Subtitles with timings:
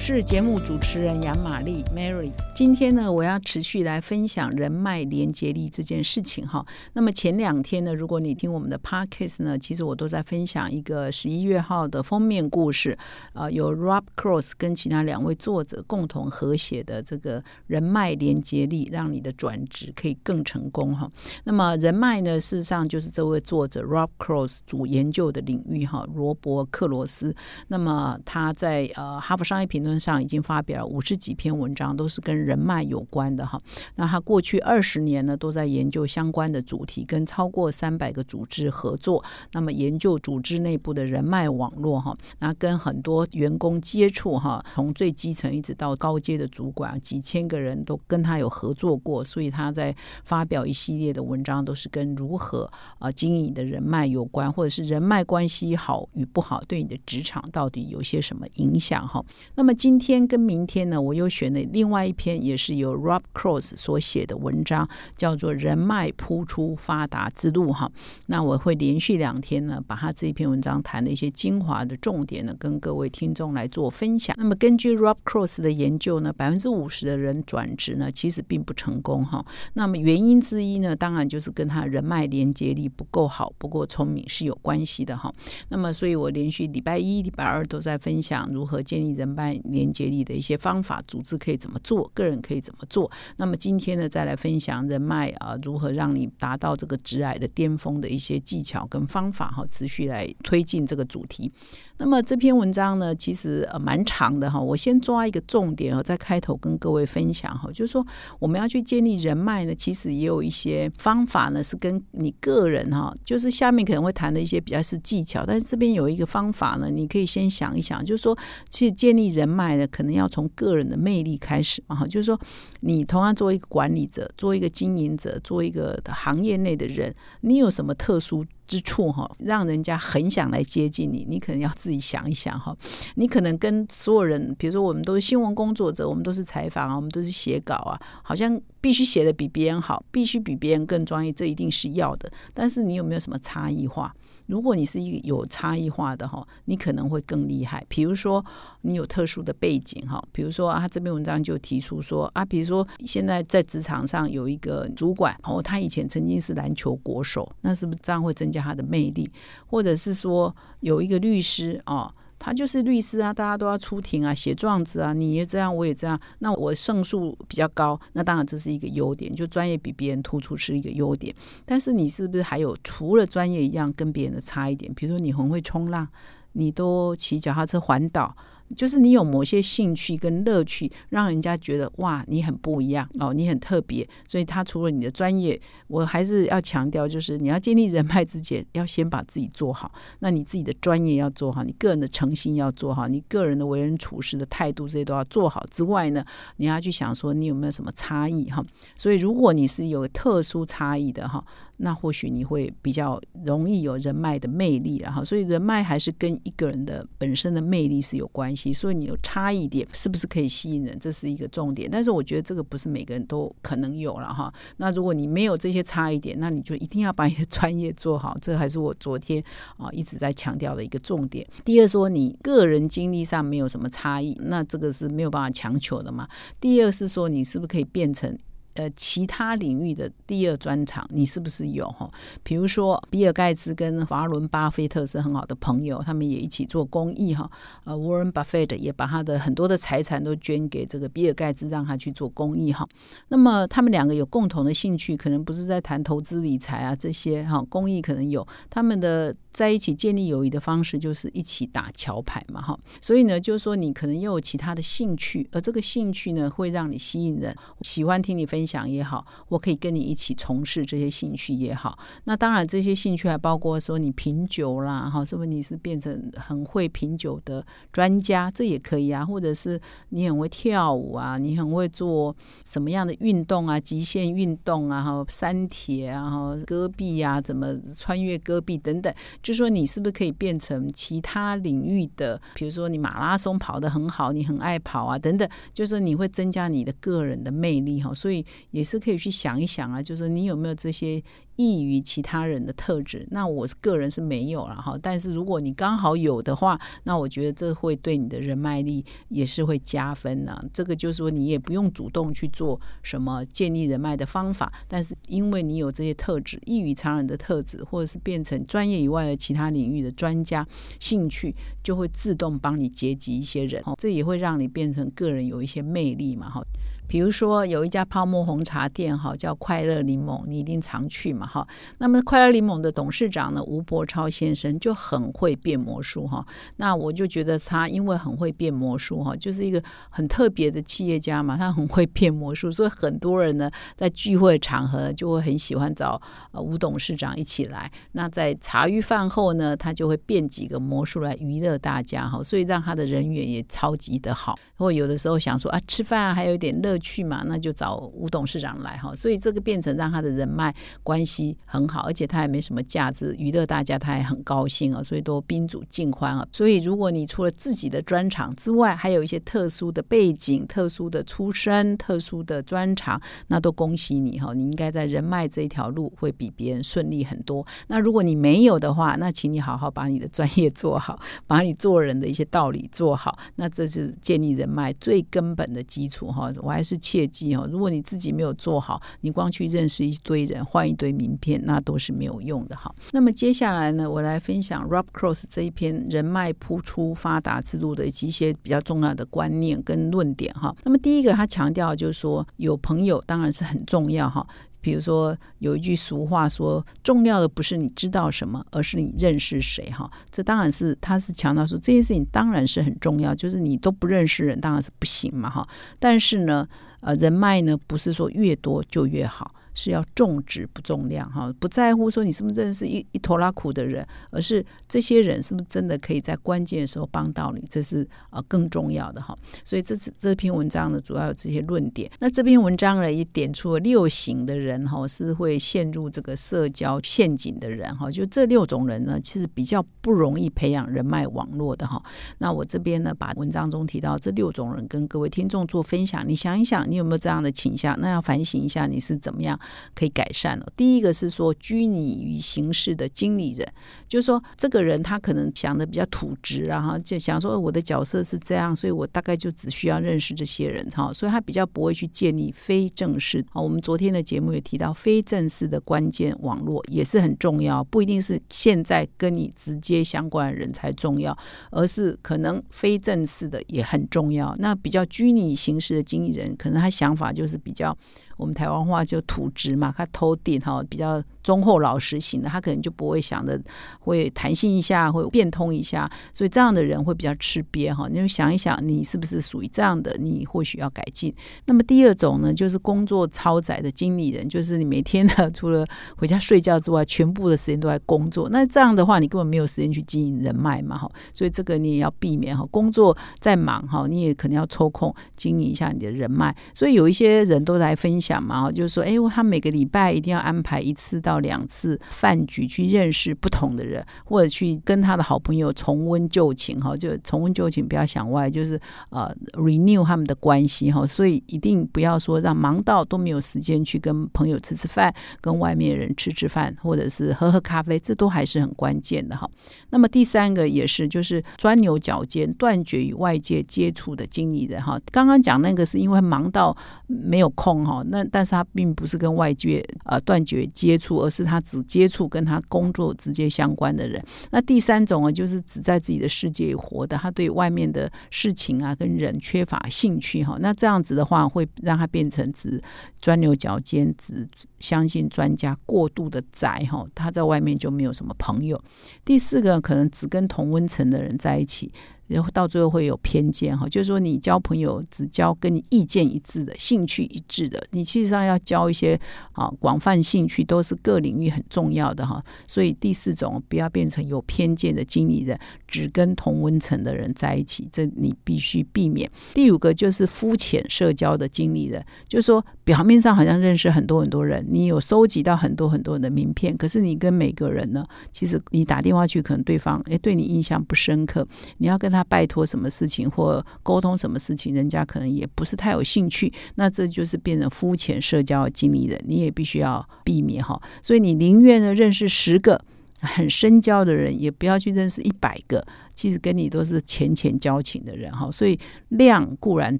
[0.00, 2.32] 是节目主持人杨玛丽 Mary。
[2.54, 6.64] 今天呢，我要持续来分享人脉连接力这件事情哈。
[6.94, 12.96] 那么前两天呢，如果你听我们的 Podcast 呢，其实我都在分享一个十一月号的封面故事
[13.34, 21.10] 啊，有 Rob Cross 跟其他两位作者共同合写的这个人脉连接力，让你的转职可以更成功哈。
[21.44, 27.36] 那么人脉呢，事实上就是这位作者 Rob Cross 主研究的领域哈，罗伯克罗斯。
[27.68, 29.89] 那么他在呃哈佛商业评论。
[29.98, 33.60] 上已经发表了五十几篇文章，都是跟人脉有关的哈。
[33.96, 39.24] 那他过去二十年呢，都在研究相关的主题，跟超过三百个组织合作。
[39.52, 49.24] 那么研究组织内部的人脉网络哈，那跟很多员工接触哈，从最基层一直到高阶的主管，几千个人都跟他有合作过。
[49.24, 59.24] 所以他在发表一系列的文章，都是跟如何啊经营的人脉有关，或者是人脉关系好与不好对你的职场到底有些什么影响哈。
[59.54, 64.86] 那么今天跟明天呢，我又选了另外一篇，也是由 Rob Cross 所写的文章，
[65.16, 67.90] 叫做《人脉铺出发达之路》哈。
[68.26, 74.36] 那我会连续两天呢，把他这篇文章谈的一些精华的重点呢，跟各位听众来做分享。
[74.38, 79.42] 那么根据 Rob Cross 的研究呢，百分之五十的人转职呢，其实并不成功哈。
[79.72, 85.32] 那么原因之一呢，当然就是跟他人脉连接力不够好，不够聪明是有关系的哈。
[85.70, 89.58] 那么所以我连续礼拜一、礼拜二都在分享如何建立人脉。
[89.72, 93.10] 连接力的一些方法，组织可以怎么做，个人可以怎么做。
[93.36, 101.52] 那么今天呢，再来分享人脉啊，如何让你达到这个直癌的巅峰的一些技巧跟方法哈，持续来推进这个主题。
[101.98, 108.06] 那么这篇文章呢，其实呃蛮长的哈，我先抓一个重点哦，在开头跟各位分享哈，就是说
[108.38, 118.36] 我们要去建立人脉呢，其实也有一些方法呢，是跟你个人哈，就是下面可能会谈的一些比较是技巧，但是这边有一个方法呢，你可以先想一想，就是说
[118.70, 122.38] 其实建立人脉呢，可能要从个人的魅力开始嘛哈，就是说
[122.80, 128.44] 你同样作为一个管理者，作为一个经营者，作为一个行业内的人，你有什么特殊？
[128.70, 131.26] 之处哈，让人家很想来接近你。
[131.28, 132.72] 你可能要自己想一想哈。
[133.16, 142.30] 你可能跟所有人，比如说我们都是新闻工作者，我们都是采访啊，我们都是写稿啊，好像必须写的比别人好，必须比别人更专业，这一定是要的。
[142.54, 144.14] 但是你有没有什么差异化？
[144.46, 147.84] 如果你是一个有差异化的哈，你可能会更厉害。
[147.88, 148.44] 比如说
[148.80, 159.30] 你有特殊的背景哈，比如说啊，这篇文章就提出说啊，比如说现在在职场上有一个主管哦，他以前曾经是篮球国手，那是不是这样会增加他的魅力？
[159.66, 162.12] 或者是说有一个律师啊？
[162.42, 171.34] 他就是律师啊，大家都要出庭啊，写状子啊，你也这样，我也这样，那我胜诉比较高，那当然这是一个优点，就专业比别人突出是一个优点。
[171.66, 174.90] 但是你是不是还有除了专业一样跟别人的差一点？
[174.94, 176.08] 比如说你很会冲浪，
[176.52, 178.34] 你都骑脚踏车环岛。
[178.76, 184.08] 就是你有某些兴趣跟乐趣，让人家觉得哇，你很不一样哦，你很特别。
[184.26, 189.92] 所以他除了你的专业，我还是要强调，就是你要建立人脉之前，要先把自己做好。
[190.20, 195.66] 那你自己的专业要做好，你个人的诚信要做好，你个人的为人处事的态度这些都要做好。
[195.70, 196.24] 之外呢，
[196.56, 198.64] 你要去想说，你有没有什么差异哈？
[198.96, 201.44] 所以如果你是有特殊差异的哈。
[201.82, 208.72] 那或许你会比较容易有人脉的魅力，然后所以人脉还是跟一个人的本身的魅力是有关系。
[208.72, 211.88] 所以你有差异点，是不是可以吸引人，这是一个重点。
[211.90, 214.52] 但是我觉得这个不是每个人都可能有了哈。
[214.76, 218.36] 那如果你没有这些差异点，那你就一定要把你的专业做好。
[218.40, 219.42] 这还是我昨天
[219.76, 221.46] 啊一直在强调的一个重点。
[221.64, 226.28] 第二，说你个人经历上没有什么差异，那这个是没有办法强求的嘛。
[226.60, 228.38] 第二是说你是不是可以变成。
[228.80, 232.10] 呃，其他领域的第二专长，你是不是有哈？
[232.42, 237.50] 比如说，比尔盖茨跟华伦巴菲特是很好的朋友，他们也一起做公益哈。
[237.84, 242.88] 呃，Warren Buffett 也把他的很多的财产都捐给这个比尔盖茨，让他去做公益哈。
[243.28, 249.36] 那么他们两个有共同的兴趣，可能不是在谈投资理财啊这些哈，公益可能有他们的。
[249.52, 258.69] 在一起建立友谊的方式就是一起打桥牌嘛，哈，所以呢，就是说你可能又有其他的兴趣，而这个兴趣呢，会让你吸引人，喜欢听你分享。
[258.70, 261.98] 享也好，我可以跟你一起从事这些兴趣也好。
[262.24, 269.24] 那当然，这些兴趣还包括说你品酒啦，哈，是不是你是变成很会品酒的专家，这也可以啊。
[269.24, 269.80] 或者是
[270.10, 272.34] 你很会跳舞啊，你很会做
[272.64, 279.12] 什么样的运动啊，极限运动啊，哈，山铁啊，哈，戈壁啊，怎么穿越戈壁等等，
[279.42, 288.12] 就说你是不是可以变成其他领域的，比如说你马拉松跑得很好，你很爱跑啊，等等，就是你会增加你的个人的魅力哈。
[288.12, 291.22] 所以也是可以去想一想啊，就是你有没有这些。
[291.56, 294.98] 异于其他人的特质，那我个人是没有了哈。
[295.02, 300.58] 但是如果你刚好有的话，那我觉得这会对你的人脉力也是会加分呢。
[300.72, 310.66] 这个就是说，你也不用主动去做什么建立人脉的方法，但是因为你有这些特质，异于常人的特质，或者是变成专业以外的其他领域的专家，
[310.98, 311.54] 兴趣
[311.84, 316.64] 就会自动帮你结集一些人，这也会让你变成个人有一些魅力嘛哈。
[317.10, 321.66] 比如说有一家泡沫红茶店哈，叫快乐柠檬，你一定常去嘛哈。
[321.98, 326.46] 那么快乐柠檬的董事长呢，吴伯超先生就很会变魔术哈。
[326.76, 336.22] 那我就觉得他因为很会变魔术哈，就是一个很特别的企业家嘛，他很会变魔术，所以很多人呢在聚会场合就会很喜欢找
[336.52, 337.90] 吴董事长一起来。
[338.12, 344.56] 那在茶余饭后呢，他就会变几个魔术来娱乐大家哈，所以让他的人缘也超级的好。
[344.76, 346.99] 或有的时候想说啊，吃饭还有一点乐。
[347.00, 356.46] 去嘛，那就找吴董事长来哈，所以这个变成让他的人脉关系很好，而且他也没什么价值，娱乐大家他还很高兴啊，所以都宾主尽欢啊。
[356.52, 367.66] 所以如果你除了自己的专长之外，还有一些特殊的背景、特殊的出身、特殊的专长，那都恭喜你哈，你应该在人脉这一条路会比别人顺利很多。
[367.88, 376.52] 那如果你没有的话，那请你好好把你的专业做好，把你做人的一些道理做好，那这是建立人脉最根本的基础哈。
[376.60, 376.89] 我还是。
[376.90, 382.92] 是切记哦，如果你自己没有做好，你光去认识一堆人，换一堆名片，那都是没有用的哈。
[383.12, 390.74] 那么接下来呢，我来分享 Rob Cross 这一篇人脉铺出发达之路的一些比较重要的观念跟论点哈。
[390.82, 394.44] 那么第一个，他强调就是说，有朋友当然是很重要哈。
[394.80, 400.10] 比如说有一句俗话说，重要的不是你知道什么，而是你认识谁哈。
[400.30, 405.68] 这当然是他是强调说这件事情当然是很重要，就是你都不认识人，当然是不行嘛哈。
[405.98, 406.66] 但是呢，
[407.00, 409.54] 呃，人脉呢不是说越多就越好。
[409.72, 419.34] 是要重质不重量哈，不在乎说你是不是认识一一头拉苦的人，而是这些人是不是真的可以在关键的时候帮到你，这是呃更重要的哈。
[419.64, 422.10] 所以这这这篇文章呢，主要有这些论点。
[422.18, 428.10] 那这篇文章呢，也点出了六型的人哈，是会陷入这个社交陷阱的人哈。
[428.10, 432.02] 就这六种人呢，其实比较不容易培养人脉网络的哈。
[432.38, 437.98] 那我这边呢，把文章中提到这六种人跟各位听众做分享，你想一想，你有没有这样的倾向？
[438.00, 439.58] 那要反省一下，你是怎么样？
[439.94, 440.66] 可以改善了。
[440.76, 443.66] 第一个是说拘泥于形式的经理人，
[444.08, 453.44] 就是说这个人他可能想的比较土直，然后就想说我的角色是这样，所以我大概就只需要认识这些人哈，所以他比较不会去建立非正式。
[453.52, 461.36] 啊，我们昨天的节目也提到，非正式的关键网络也是很重要，不一定是现在跟你直接相关的人才重要，
[461.70, 464.54] 而是可能非正式的也很重要。
[464.58, 467.96] 那比较拘泥形式的经理人，可能他想法就是比较。
[468.40, 473.60] 我们台湾话就土直嘛，他偷顶哈，比较忠厚老实型的，他可能就不会想着
[474.00, 478.08] 会弹性一下，会变通一下，所以这样的人会比较吃瘪哈。
[478.08, 480.16] 你就想一想，你是不是属于这样的？
[480.18, 481.34] 你或许要改进。
[481.66, 488.48] 那么第二种呢，就是工作超载的经理人，就是你每天呢除了回家睡觉之外，全部的时间都在工作。
[488.48, 491.06] 那这样的话，你根本没有时间去经营人脉嘛哈。
[491.34, 492.66] 所以这个你也要避免哈。
[492.70, 496.56] 工作再忙哈，你也可能要抽空经营一下你的人脉。
[496.72, 498.29] 所以有一些人都来分享。
[498.30, 519.50] 讲嘛，就是说，哎，他每个礼拜一定要安排一次到两次饭局，去认识不同的人，或者去跟他的好朋友重温旧情，哈，就重温旧情，不要想歪，就是呃，renew 他们的关系，哈，所以一定不要说让忙到都没有时间去跟朋友吃吃饭，跟外面人吃吃饭，或者是喝喝咖啡，这都还是很关键的，哈。
[519.90, 525.00] 那么第三个也是，就是钻牛角尖、断绝与外界接触的经理人，哈。
[525.10, 526.76] 刚刚讲那个是因为忙到
[527.08, 528.19] 没有空，哈，那。
[528.30, 534.22] 但是他并不是跟外界呃断绝接触，而是他只接触跟他工作直接相关的人。
[534.50, 540.56] 那第三种呢，就是只在自己的世界活的，他对外面的事情啊跟人缺乏兴趣哈。
[540.60, 542.82] 那这样子的话，会让他变成只
[543.20, 544.48] 钻牛角尖，只
[544.78, 547.06] 相信专家，过度的宅哈。
[547.14, 548.80] 他在外面就没有什么朋友。
[549.24, 551.92] 第四个可能只跟同温层的人在一起。
[552.30, 553.88] 然后到最后会有偏见哈。
[553.88, 559.18] 就是说，你交朋友只交跟你意见一致的、兴趣一致的，你其实上要交一些
[559.52, 562.42] 啊广泛兴趣都是各领域很重要的哈。
[562.66, 569.30] 所以第四种，不要变成有偏见的经理人，只跟同温层的人在一起，这你必须避免。
[569.54, 581.46] 第五个就是肤浅社交的经理人，就是说表面上好像认识很多很多人，你有收集到很多很多人的名片，可是你跟每个人呢，其实你打电话去，可能对方诶对你印象不深刻，
[581.78, 590.80] 你要跟他他拜托什么事情或沟通什么事情，人家可能也不是太有兴趣，那这就是变成肤浅社交经理人，你也必须要避免哈。
[591.00, 592.84] 所以你宁愿呢认识十个
[593.20, 595.86] 很深交的人，也不要去认识一百个。
[596.20, 599.98] 其实跟你都是浅浅交情的人哈，所以量固然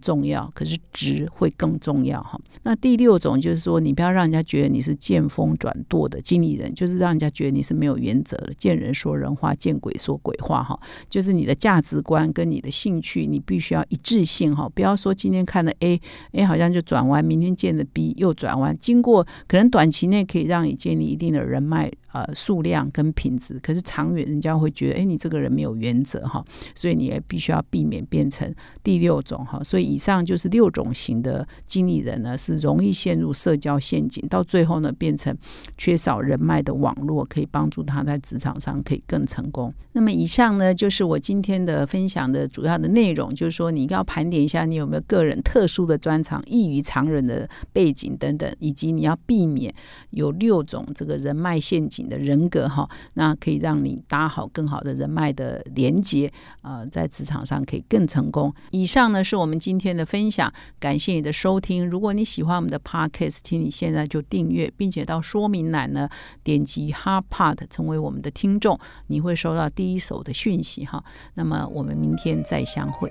[0.00, 2.38] 重要，可是值会更重要哈。
[2.62, 10.78] 那第六种就是说，你不要让人家觉得你是见风转舵的经理人，就是让人家觉得你是没有原则的，见人说人话，见鬼说鬼话哈。
[11.08, 14.68] 就是你的价值观跟你的兴趣，你必须要一致性哈。
[14.74, 18.76] 不要说今天看了 A，A 好像就转弯，明天见了 B 又转弯。
[18.78, 26.09] 经过可能短期内可以让你建立一定的人脉呃数量跟品质，可是长远人家会觉得，哎，你这个人没有原则。
[26.10, 28.52] 者哈，所以你也必须要避免变成
[28.82, 29.62] 第六种哈。
[29.62, 35.36] 所以以上就是六种型的经理人呢，是容易陷入社交陷阱，到最后呢，变成
[35.78, 39.72] 缺少人脉的网络，可以帮助他在职场上可以更成功。
[39.92, 49.72] 那么以上呢，就是我今天的分享的主要的内容，就是说你要盘点一下你有没有个人特殊的专长、异于常人的背景等等，以及你要避免
[50.10, 55.89] 有六种这个人脉陷阱的人格哈，那可以让你搭好更好的人脉的连。
[56.02, 56.30] 节
[56.60, 58.52] 呃，在职场上可以更成功。
[58.72, 61.88] 以上呢是我们今天的分享，感谢你的收听。
[61.88, 66.06] 如果你喜欢我们的 podcast，请你现在就订阅，并且到说明栏呢
[66.44, 71.02] 点击 Hard Part 成为我们的听众，你会收到第一手的讯息哈。
[71.34, 73.10] 那么我们明天再相会。